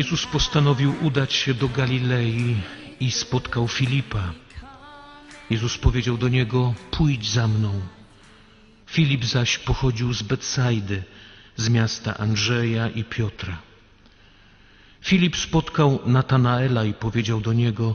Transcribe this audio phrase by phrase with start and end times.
[0.00, 2.56] Jezus postanowił udać się do Galilei
[3.00, 4.32] i spotkał Filipa.
[5.50, 7.80] Jezus powiedział do niego: Pójdź za mną.
[8.86, 11.02] Filip zaś pochodził z Betsajdy,
[11.56, 13.58] z miasta Andrzeja i Piotra.
[15.00, 17.94] Filip spotkał Natanaela i powiedział do niego: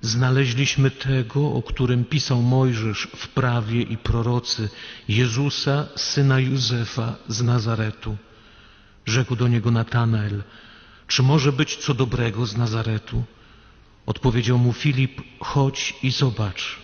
[0.00, 4.68] Znaleźliśmy tego, o którym pisał Mojżesz w prawie i prorocy,
[5.08, 8.16] Jezusa, syna Józefa z Nazaretu.
[9.06, 10.42] Rzekł do niego Natanael:
[11.06, 13.24] Czy może być co dobrego z Nazaretu?
[14.06, 16.78] Odpowiedział mu Filip: Chodź i zobacz.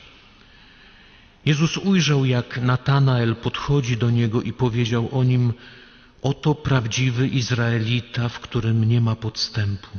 [1.44, 5.52] Jezus ujrzał, jak Natanael podchodzi do niego i powiedział o nim:
[6.22, 9.98] Oto prawdziwy Izraelita, w którym nie ma podstępu.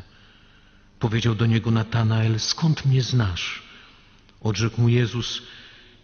[1.00, 3.64] Powiedział do niego Natanael: Skąd mnie znasz?
[4.42, 5.42] Odrzekł mu Jezus: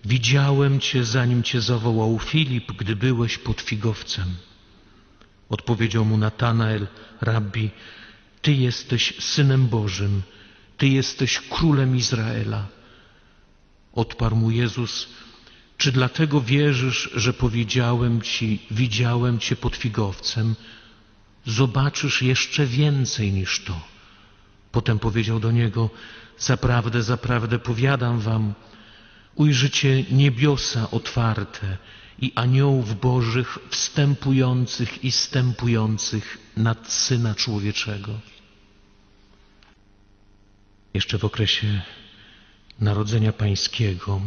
[0.06, 4.36] Widziałem cię, zanim cię zawołał Filip, gdy byłeś pod figowcem.
[5.50, 6.88] Odpowiedział mu Natanael:
[7.22, 7.70] Rabbi,
[8.42, 10.22] ty jesteś synem Bożym,
[10.78, 12.68] ty jesteś królem Izraela.
[13.94, 15.08] Odparł mu Jezus:
[15.78, 20.56] Czy dlatego wierzysz, że powiedziałem ci, widziałem cię pod figowcem?
[21.46, 23.82] Zobaczysz jeszcze więcej niż to.
[24.72, 25.90] Potem powiedział do niego:
[26.38, 28.54] Zaprawdę, zaprawdę powiadam wam,
[29.36, 31.78] ujrzycie niebiosa otwarte
[32.22, 38.20] i aniołów bożych wstępujących i stępujących nad Syna Człowieczego.
[40.94, 41.82] Jeszcze w okresie
[42.80, 44.22] Narodzenia Pańskiego,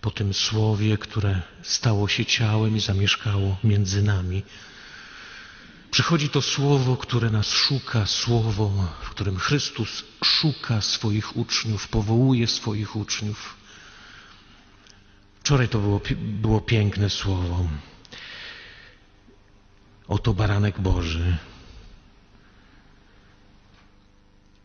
[0.00, 4.42] po tym słowie, które stało się ciałem i zamieszkało między nami,
[5.94, 12.96] Przychodzi to słowo, które nas szuka, słowo, w którym Chrystus szuka swoich uczniów, powołuje swoich
[12.96, 13.56] uczniów.
[15.44, 17.68] Wczoraj to było, było piękne słowo.
[20.08, 21.36] Oto baranek Boży.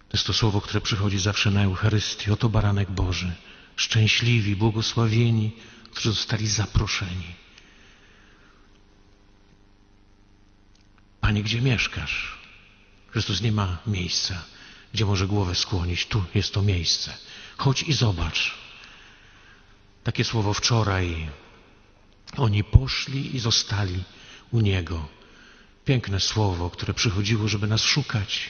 [0.09, 2.33] To jest to słowo, które przychodzi zawsze na Eucharystię.
[2.33, 3.35] Oto baranek Boży.
[3.75, 5.51] Szczęśliwi, błogosławieni,
[5.91, 7.35] którzy zostali zaproszeni.
[11.21, 12.39] Panie, gdzie mieszkasz?
[13.07, 14.43] Chrystus nie ma miejsca,
[14.93, 16.05] gdzie może głowę skłonić.
[16.05, 17.17] Tu jest to miejsce.
[17.57, 18.58] Chodź i zobacz.
[20.09, 21.29] Takie słowo wczoraj.
[22.37, 24.03] Oni poszli i zostali
[24.51, 25.07] u Niego.
[25.85, 28.49] Piękne słowo, które przychodziło, żeby nas szukać.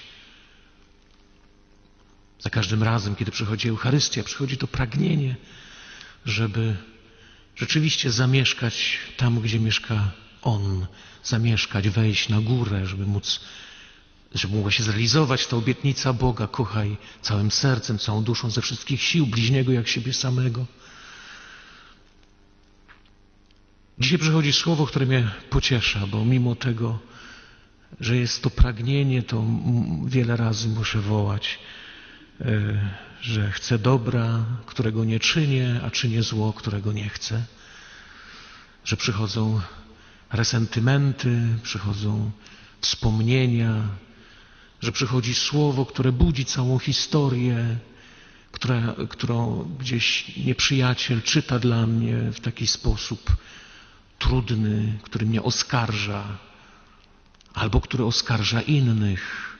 [2.39, 5.35] Za każdym razem, kiedy przychodzi Eucharystia, przychodzi to pragnienie,
[6.25, 6.75] żeby
[7.55, 10.87] rzeczywiście zamieszkać tam, gdzie mieszka On,
[11.23, 13.39] zamieszkać, wejść na górę, żeby móc,
[14.35, 16.47] żeby mogła się zrealizować ta obietnica Boga.
[16.47, 20.65] Kochaj całym sercem, całą duszą, ze wszystkich sił, bliźniego jak siebie samego.
[23.99, 26.99] Dzisiaj przychodzi słowo, które mnie pociesza, bo mimo tego,
[27.99, 29.43] że jest to pragnienie, to
[30.05, 31.59] wiele razy muszę wołać,
[33.21, 37.43] że chcę dobra, którego nie czynię, a czynię zło, którego nie chcę.
[38.85, 39.61] Że przychodzą
[40.31, 42.31] resentymenty, przychodzą
[42.81, 43.83] wspomnienia,
[44.81, 47.77] że przychodzi słowo, które budzi całą historię,
[48.51, 53.31] która, którą gdzieś nieprzyjaciel czyta dla mnie w taki sposób
[54.19, 56.37] trudny, który mnie oskarża,
[57.53, 59.55] albo który oskarża innych,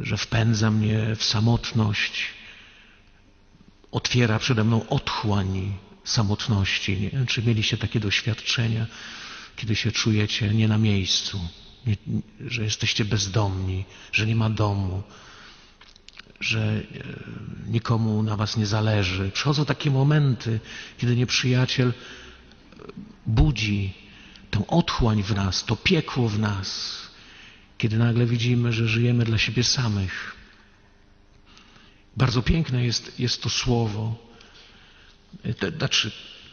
[0.00, 2.26] że wpędza mnie w samotność,
[3.90, 5.74] otwiera przede mną otchłań
[6.04, 7.00] samotności.
[7.00, 8.86] Nie czy mieliście takie doświadczenia
[9.58, 11.40] kiedy się czujecie nie na miejscu,
[11.86, 11.96] nie,
[12.46, 15.02] że jesteście bezdomni, że nie ma domu,
[16.40, 16.82] że e,
[17.66, 19.30] nikomu na was nie zależy.
[19.34, 20.60] Przychodzą takie momenty,
[20.98, 21.92] kiedy nieprzyjaciel
[23.26, 23.94] budzi
[24.50, 26.98] tę otchłań w nas, to piekło w nas,
[27.78, 30.36] kiedy nagle widzimy, że żyjemy dla siebie samych.
[32.16, 34.28] Bardzo piękne jest, jest to słowo.
[35.58, 36.10] To, znaczy,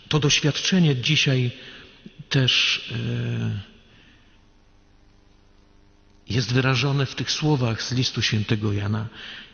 [0.08, 1.52] to doświadczenie dzisiaj
[2.30, 3.76] też e,
[6.30, 9.08] jest wyrażone w tych słowach z listu świętego Jana.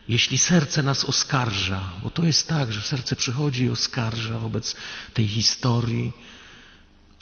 [0.07, 4.75] Jeśli serce nas oskarża, bo to jest tak, że serce przychodzi i oskarża wobec
[5.13, 6.11] tej historii,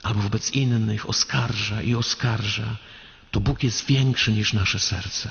[0.04, 2.78] albo wobec innych, oskarża i oskarża,
[3.32, 5.30] to Bóg jest większy niż nasze serce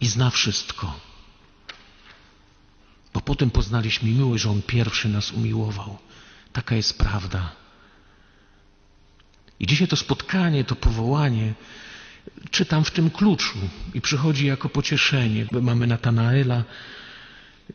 [0.00, 1.00] i zna wszystko.
[3.14, 5.98] Bo potem poznaliśmy miłość, że On pierwszy nas umiłował.
[6.52, 7.52] Taka jest prawda.
[9.60, 11.54] I dzisiaj to spotkanie, to powołanie
[12.50, 13.58] czytam w tym kluczu
[13.94, 15.46] i przychodzi jako pocieszenie.
[15.62, 16.64] Mamy Natanaela,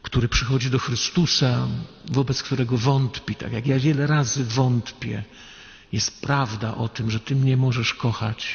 [0.01, 1.67] który przychodzi do Chrystusa,
[2.05, 5.23] wobec którego wątpi, tak jak ja wiele razy wątpię.
[5.91, 8.47] Jest prawda o tym, że Ty mnie możesz kochać.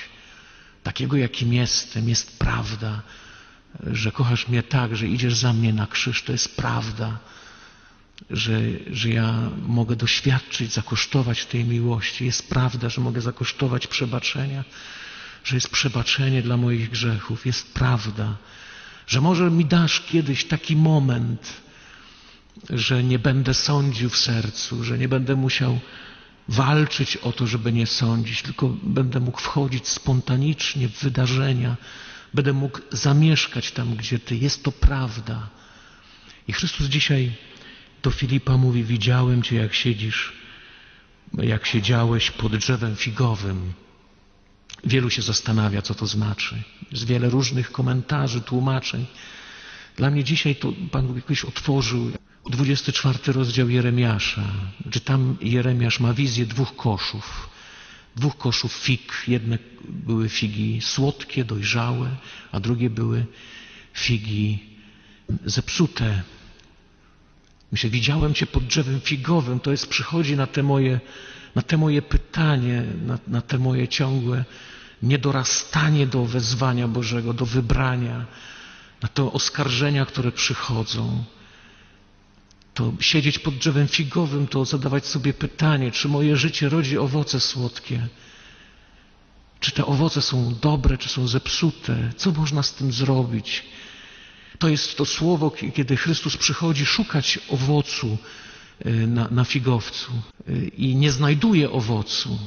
[0.82, 3.02] takiego jakim jestem, jest prawda,
[3.86, 7.18] że kochasz mnie tak, że idziesz za mnie na krzyż, to jest prawda,
[8.30, 8.60] że,
[8.90, 12.24] że ja mogę doświadczyć, zakosztować tej miłości.
[12.24, 14.64] Jest prawda, że mogę zakosztować przebaczenia,
[15.44, 17.46] że jest przebaczenie dla moich grzechów.
[17.46, 18.36] Jest prawda,
[19.06, 21.52] że może mi dasz kiedyś taki moment,
[22.70, 25.78] że nie będę sądził w sercu, że nie będę musiał
[26.48, 31.76] walczyć o to, żeby nie sądzić, tylko będę mógł wchodzić spontanicznie w wydarzenia,
[32.34, 34.36] będę mógł zamieszkać tam, gdzie Ty.
[34.36, 35.48] Jest to prawda.
[36.48, 37.32] I Chrystus dzisiaj
[38.02, 40.32] do Filipa mówi: Widziałem Cię, jak siedzisz,
[41.34, 43.72] jak siedziałeś pod drzewem figowym.
[44.86, 46.62] Wielu się zastanawia, co to znaczy.
[46.92, 49.06] Jest wiele różnych komentarzy, tłumaczeń.
[49.96, 52.10] Dla mnie dzisiaj to Pan Bóg jakoś otworzył
[52.50, 54.44] 24 rozdział Jeremiasza,
[54.86, 57.48] gdzie tam Jeremiasz ma wizję dwóch koszów.
[58.16, 59.12] Dwóch koszów fig.
[59.28, 62.08] Jedne były figi słodkie, dojrzałe,
[62.52, 63.26] a drugie były
[63.94, 64.58] figi
[65.44, 66.22] zepsute.
[67.72, 69.60] Myślę, widziałem Cię pod drzewem figowym.
[69.60, 71.00] To jest, przychodzi na te moje,
[71.54, 74.44] na te moje pytanie, na, na te moje ciągłe
[75.02, 78.26] niedorastanie do wezwania Bożego, do wybrania,
[79.02, 81.24] na te oskarżenia, które przychodzą
[82.76, 88.08] to siedzieć pod drzewem figowym, to zadawać sobie pytanie, czy moje życie rodzi owoce słodkie,
[89.60, 93.64] czy te owoce są dobre, czy są zepsute, co można z tym zrobić.
[94.58, 98.18] To jest to słowo, kiedy Chrystus przychodzi szukać owocu
[98.86, 100.12] y, na, na figowcu
[100.48, 102.38] y, i nie znajduje owocu.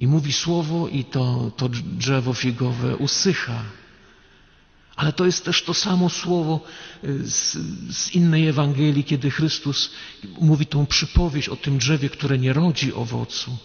[0.00, 3.62] I mówi słowo, i to, to drzewo figowe usycha.
[4.96, 6.60] Ale to jest też to samo słowo
[7.04, 7.58] y, z,
[7.96, 9.90] z, innej Ewangelii, kiedy Chrystus
[10.40, 13.56] mówi tą przypowieść o tym drzewie, które nie rodzi owocu.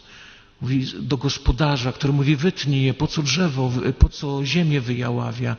[0.62, 5.56] Mówi do gospodarza, który mówi, wytnij je, po co drzewo, po co ziemię wyjaławia.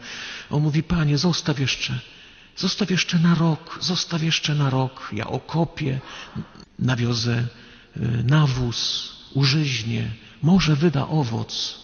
[0.51, 2.01] On mówi, panie, zostaw jeszcze,
[2.57, 5.09] zostaw jeszcze na rok, zostaw jeszcze na rok.
[5.13, 6.01] Ja okopię,
[6.79, 7.47] nawiozę
[7.97, 10.11] y, nawóz, użyźnie,
[10.43, 11.79] może wyda owoc.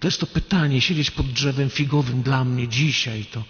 [0.00, 3.44] To jest to pytanie, siedzieć pod drzewem figowym dla mnie dzisiaj, to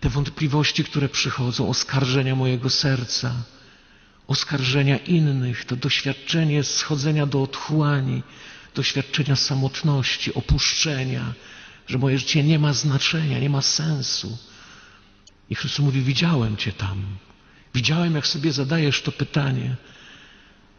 [0.00, 3.34] te wątpliwości, które przychodzą, oskarżenia mojego serca,
[4.26, 8.22] oskarżenia innych, to doświadczenie schodzenia do otchłani,
[8.74, 11.32] doświadczenia samotności, opuszczenia,
[11.86, 14.38] że moje życie nie ma znaczenia, nie ma sensu.
[15.50, 17.04] I Chrystus mówi, widziałem Cię tam.
[17.74, 19.76] Widziałem, jak sobie zadajesz to pytanie.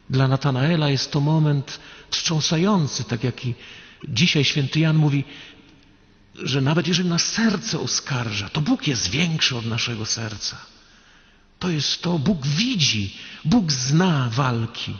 [0.09, 1.79] Dla Natanaela jest to moment
[2.09, 3.55] wstrząsający, tak jak i
[4.07, 5.23] Dzisiaj święty Jan mówi,
[6.35, 10.57] że nawet jeżeli nas serce oskarża, to Bóg jest większy od naszego serca.
[11.59, 13.13] To jest to, Bóg widzi,
[13.45, 14.97] Bóg zna walki.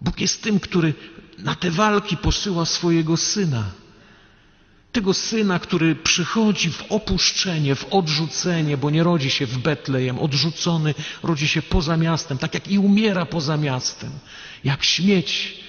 [0.00, 0.94] Bóg jest tym, który
[1.38, 3.70] na te walki posyła swojego syna.
[4.92, 10.94] Tego syna, który przychodzi w opuszczenie, w odrzucenie, bo nie rodzi się w Betlejem, odrzucony,
[11.22, 14.10] rodzi się poza miastem, tak jak i umiera poza miastem,
[14.64, 15.62] jak śmieć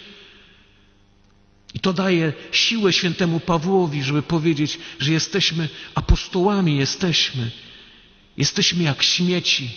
[1.74, 7.52] i to daje siłę świętemu Pawłowi, żeby powiedzieć, że jesteśmy apostołami, jesteśmy.
[8.38, 9.72] Jesteśmy jak śmieci.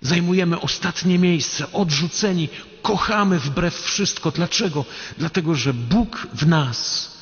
[0.00, 2.48] Zajmujemy ostatnie miejsce, odrzuceni,
[2.82, 4.30] kochamy wbrew wszystko.
[4.30, 4.84] Dlaczego?
[5.18, 7.12] Dlatego, że Bóg w nas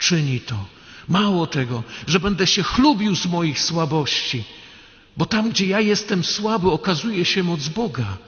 [0.00, 0.64] czyni to.
[1.08, 4.44] Mało tego, że będę się chlubił z moich słabości,
[5.16, 8.18] bo tam, gdzie ja jestem słaby, okazuje się moc Boga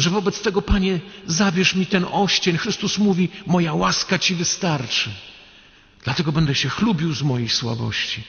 [0.00, 2.56] że wobec tego, Panie, zabierz mi ten oścień.
[2.56, 5.10] Chrystus mówi, moja łaska Ci wystarczy.
[6.04, 8.22] Dlatego będę się chlubił z moich słabości.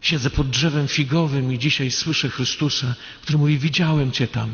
[0.00, 4.50] Siedzę pod drzewem figowym i dzisiaj słyszę Chrystusa, który mówi, widziałem Cię tam.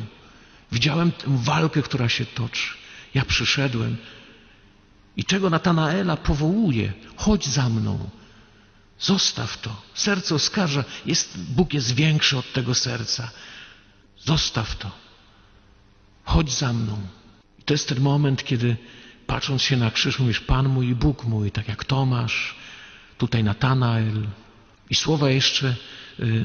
[0.73, 2.71] Widziałem tę walkę, która się toczy.
[3.15, 3.97] Ja przyszedłem
[5.17, 8.11] i czego Natanaela powołuje, chodź za mną.
[8.99, 9.83] Zostaw to.
[9.95, 10.85] Serce oskarża.
[11.07, 13.31] Jest, Bóg jest większy od tego serca.
[14.19, 14.91] Zostaw to
[16.31, 16.99] chodź za mną.
[17.59, 18.77] I to jest ten moment, kiedy
[19.27, 22.55] patrząc się na krzyż mówisz, Pan mój i Bóg mój, tak jak Tomasz,
[23.19, 24.27] tutaj Natanael.
[24.91, 25.77] I słowa jeszcze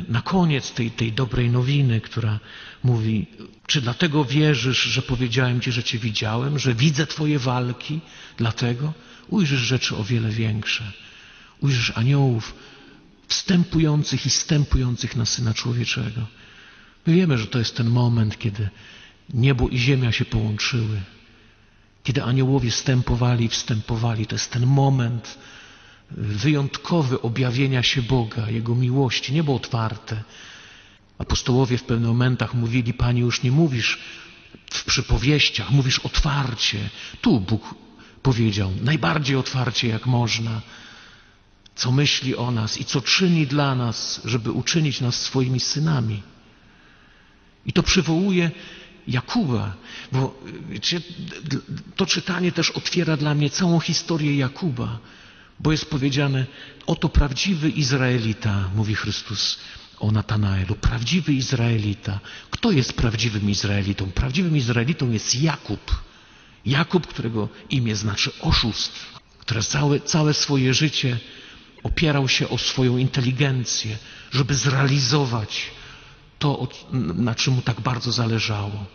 [0.10, 2.40] na koniec tej, tej dobrej nowiny, która
[2.84, 3.28] mówi,
[3.68, 8.00] czy dlatego wierzysz, że powiedziałem Ci, że Cię widziałem, że widzę Twoje walki,
[8.38, 8.94] dlatego
[9.30, 10.92] ujrzysz rzeczy o wiele większe.
[11.62, 12.54] Ujrzysz aniołów
[13.28, 16.22] wstępujących i stępujących na Syna Człowieczego.
[17.08, 18.70] My wiemy, że to jest ten moment, kiedy
[19.34, 21.02] Niebo i ziemia się połączyły.
[22.04, 25.38] Kiedy aniołowie wstępowali, wstępowali, to jest ten moment
[26.12, 30.24] wyjątkowy objawienia się Boga, Jego miłości, niebo otwarte.
[31.18, 34.00] Apostołowie w pewnych momentach mówili, Panie, już nie mówisz
[34.72, 36.90] w przypowieściach, mówisz otwarcie.
[37.22, 37.76] Tu Bóg
[38.22, 40.62] powiedział najbardziej otwarcie jak można,
[41.76, 46.24] co myśli o nas i co czyni dla nas, żeby uczynić nas swoimi synami.
[47.66, 48.52] I to przywołuje
[49.08, 49.74] Jakuba,
[50.12, 51.02] bo wiecie,
[51.96, 55.00] to czytanie też otwiera dla mnie całą historię Jakuba,
[55.60, 56.46] bo jest powiedziane,
[56.86, 59.58] oto prawdziwy Izraelita, mówi Chrystus
[60.00, 62.20] o Natanaelu, prawdziwy Izraelita.
[62.52, 64.12] Kto jest prawdziwym Izraelitą?
[64.12, 66.04] Prawdziwym Izraelitą jest Jakub.
[66.66, 68.92] Jakub, którego imię znaczy oszust,
[69.40, 71.18] który całe, całe swoje życie
[71.84, 73.98] opierał się o swoją inteligencję,
[74.32, 75.72] żeby zrealizować
[76.40, 76.68] to,
[77.16, 78.86] na czym mu tak bardzo zależało.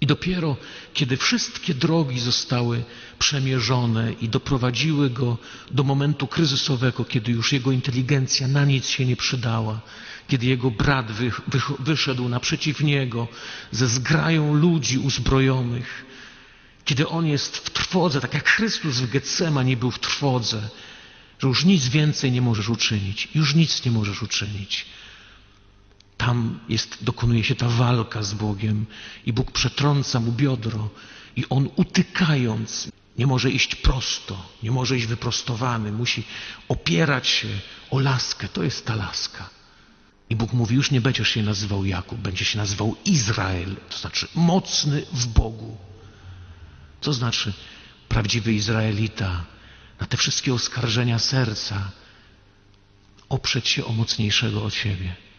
[0.00, 0.56] I dopiero
[0.94, 2.84] kiedy wszystkie drogi zostały
[3.18, 5.38] przemierzone i doprowadziły go
[5.70, 9.80] do momentu kryzysowego, kiedy już jego inteligencja na nic się nie przydała,
[10.28, 13.28] kiedy jego brat wy, wy, wyszedł naprzeciw niego
[13.72, 16.04] ze zgrają ludzi uzbrojonych,
[16.84, 20.68] kiedy on jest w trwodze, tak jak Chrystus w Getsemanie był w trwodze,
[21.38, 24.86] że już nic więcej nie możesz uczynić, już nic nie możesz uczynić.
[26.20, 28.86] Tam jest, dokonuje się ta walka z Bogiem
[29.26, 30.88] i Bóg przetrąca mu biodro
[31.36, 36.24] i on utykając nie może iść prosto, nie może iść wyprostowany, musi
[36.68, 37.48] opierać się
[37.90, 38.48] o laskę.
[38.48, 39.50] To jest ta laska.
[40.30, 44.28] I Bóg mówi, już nie będziesz się nazywał Jakub, będzie się nazywał Izrael, to znaczy
[44.34, 45.76] mocny w Bogu.
[47.00, 47.52] Co znaczy
[48.08, 49.44] prawdziwy Izraelita?
[50.00, 51.90] Na te wszystkie oskarżenia serca
[53.28, 55.29] oprzeć się o mocniejszego od siebie.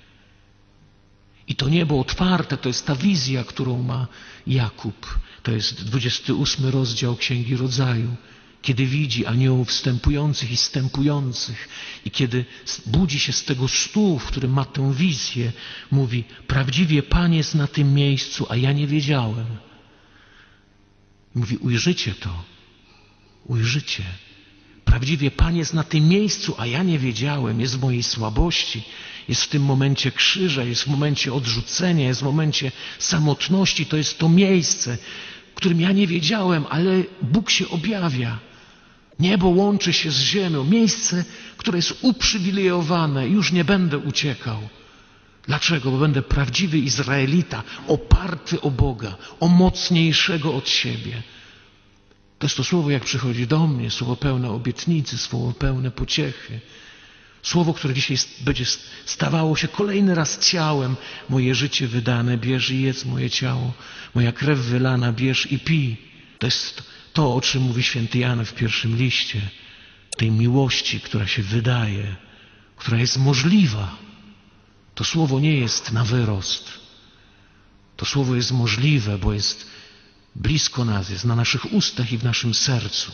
[1.48, 4.07] I to niebo otwarte to jest ta wizja, którą ma
[4.48, 5.19] Jakub.
[5.43, 8.15] To jest 28 rozdział Księgi Rodzaju.
[8.62, 11.69] Kiedy widzi aniołów wstępujących i stępujących,
[12.05, 12.45] i kiedy
[12.86, 15.51] budzi się z tego snu, w którym ma tę wizję,
[15.91, 19.45] mówi: Prawdziwie Pan jest na tym miejscu, a ja nie wiedziałem.
[21.36, 22.43] Mówi: Ujrzycie to,
[23.45, 24.03] ujrzycie.
[24.86, 28.83] Prawdziwie Pan jest na tym miejscu, a ja nie wiedziałem, jest w mojej słabości,
[29.31, 33.85] jest w tym momencie krzyża, jest w momencie odrzucenia, jest w momencie samotności.
[33.85, 34.97] To jest to miejsce,
[35.51, 38.39] w którym ja nie wiedziałem, ale Bóg się objawia.
[39.19, 41.25] Niebo łączy się z ziemią, miejsce,
[41.57, 43.27] które jest uprzywilejowane.
[43.27, 44.59] Już nie będę uciekał.
[45.47, 45.91] Dlaczego?
[45.91, 51.23] Bo będę prawdziwy Izraelita, oparty o Boga, o mocniejszego od siebie.
[52.39, 56.59] To jest to słowo, jak przychodzi do mnie, słowo pełne obietnicy, słowo pełne pociechy.
[57.43, 58.65] Słowo, które dzisiaj będzie
[59.05, 60.95] stawało się kolejny raz ciałem.
[61.29, 63.74] Moje życie wydane, bierz i jedz moje ciało.
[64.15, 65.98] Moja krew wylana, bierz i pij.
[66.39, 66.83] To jest
[67.13, 69.41] to, o czym mówi święty Jan w pierwszym liście.
[70.17, 72.15] Tej miłości, która się wydaje,
[72.75, 73.98] która jest możliwa.
[74.95, 76.71] To słowo nie jest na wyrost.
[77.98, 79.67] To słowo jest możliwe, bo jest
[80.36, 83.12] blisko nas, jest na naszych ustach i w naszym sercu.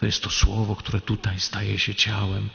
[0.00, 2.50] To jest to słowo, które tutaj staje się ciałem.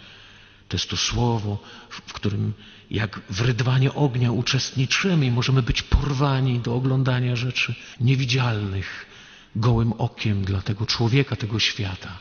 [0.68, 2.54] To jest to słowo, w którym
[2.92, 9.06] jak w rydwanie ognia uczestniczymy i możemy być porwani do oglądania rzeczy niewidzialnych
[9.56, 12.20] gołym okiem dla tego człowieka, tego świata.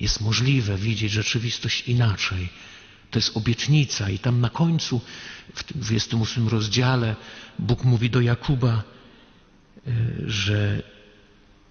[0.00, 2.48] Jest możliwe widzieć rzeczywistość inaczej.
[3.10, 5.00] To jest obietnica i tam na końcu,
[5.54, 7.16] w tym 28 rozdziale,
[7.58, 8.82] Bóg mówi do Jakuba,
[9.86, 9.92] e,
[10.26, 10.82] że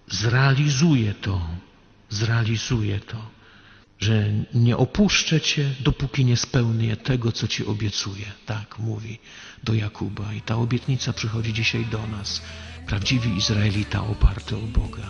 [0.08, 1.48] zrealizuje to,
[2.10, 3.42] zrealizuje to
[4.03, 8.25] że nie opuszczę Cię, dopóki nie spełnię tego, co Ci obiecuję.
[8.45, 9.19] Tak mówi
[9.63, 10.33] do Jakuba.
[10.33, 12.41] I ta obietnica przychodzi dzisiaj do nas.
[12.88, 15.07] Prawdziwy Izraelita oparty o Boga.